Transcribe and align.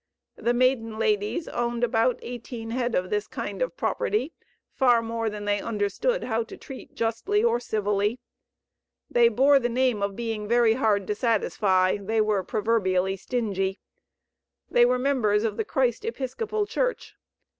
The 0.37 0.55
maiden 0.55 0.97
ladies 0.97 1.47
owned 1.47 1.83
about 1.83 2.17
eighteen 2.23 2.71
head 2.71 2.95
of 2.95 3.11
this 3.11 3.27
kind 3.27 3.61
of 3.61 3.77
property, 3.77 4.33
far 4.73 4.99
more 5.03 5.29
than 5.29 5.45
they 5.45 5.61
understood 5.61 6.23
how 6.23 6.41
to 6.45 6.57
treat 6.57 6.95
justly 6.95 7.43
or 7.43 7.59
civilly. 7.59 8.19
They 9.11 9.29
bore 9.29 9.59
the 9.59 9.69
name 9.69 10.01
of 10.01 10.15
being 10.15 10.47
very 10.47 10.73
hard 10.73 11.05
to 11.05 11.13
satisfy. 11.13 11.97
They 11.97 12.19
were 12.19 12.43
proverbially 12.43 13.17
"stingy." 13.17 13.79
They 14.71 14.85
were 14.87 14.97
members 14.97 15.43
of 15.43 15.55
the 15.55 15.65
Christ 15.65 16.03
Episcopal 16.03 16.65
Church. 16.65 17.13